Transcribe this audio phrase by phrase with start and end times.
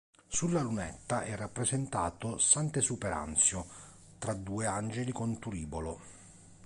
[0.27, 3.67] Sulla lunetta è rappresentato "Sant'Esuperanzio
[4.17, 5.99] tra due angeli con turibolo".